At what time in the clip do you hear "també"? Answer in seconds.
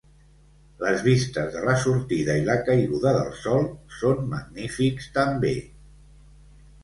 5.21-5.53